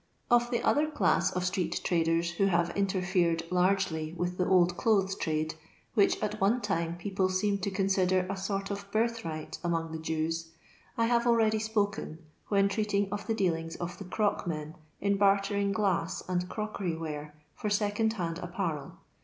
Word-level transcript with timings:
Of 0.31 0.49
the 0.49 0.63
other 0.63 0.89
class 0.89 1.31
of 1.31 1.43
itreet 1.43 1.83
tnideii 1.83 2.31
who 2.37 2.47
have 2.47 2.75
interfered 2.75 3.43
largely 3.51 4.13
with 4.17 4.39
the 4.39 4.47
old 4.47 4.75
elothes 4.75 5.13
trade, 5.19 5.53
which, 5.93 6.19
at 6.23 6.41
one 6.41 6.59
time, 6.61 6.97
people 6.97 7.29
seemed 7.29 7.61
to 7.61 7.69
consider 7.69 8.25
a 8.27 8.35
sort 8.35 8.71
of 8.71 8.89
birthright 8.91 9.59
among 9.63 9.91
the 9.91 9.99
Jews, 9.99 10.53
I 10.97 11.05
have 11.05 11.27
already 11.27 11.59
spoken, 11.59 12.17
when 12.47 12.67
treating 12.67 13.11
of 13.11 13.27
the 13.27 13.35
dealings 13.35 13.75
of 13.75 13.99
the 13.99 14.05
crockmen 14.05 14.73
in 14.99 15.17
bartering 15.17 15.71
glass 15.71 16.23
and 16.27 16.49
crockery 16.49 16.95
ware 16.97 17.35
for 17.53 17.69
second 17.69 18.15
hmd 18.15 18.41
apparel. 18.43 18.93